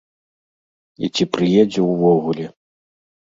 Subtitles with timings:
[1.07, 2.45] І ці прыедзе ўвогуле.